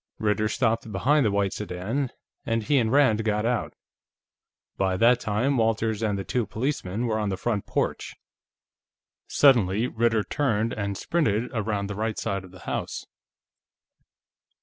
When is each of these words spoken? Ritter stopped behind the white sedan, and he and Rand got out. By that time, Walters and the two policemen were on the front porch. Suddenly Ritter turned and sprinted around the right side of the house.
Ritter 0.17 0.49
stopped 0.49 0.91
behind 0.91 1.23
the 1.27 1.31
white 1.31 1.53
sedan, 1.53 2.09
and 2.43 2.63
he 2.63 2.79
and 2.79 2.91
Rand 2.91 3.23
got 3.23 3.45
out. 3.45 3.75
By 4.75 4.97
that 4.97 5.19
time, 5.19 5.57
Walters 5.57 6.01
and 6.01 6.17
the 6.17 6.23
two 6.23 6.47
policemen 6.47 7.05
were 7.05 7.19
on 7.19 7.29
the 7.29 7.37
front 7.37 7.67
porch. 7.67 8.15
Suddenly 9.27 9.85
Ritter 9.85 10.23
turned 10.23 10.73
and 10.73 10.97
sprinted 10.97 11.51
around 11.53 11.85
the 11.85 11.93
right 11.93 12.17
side 12.17 12.43
of 12.43 12.49
the 12.49 12.61
house. 12.61 13.05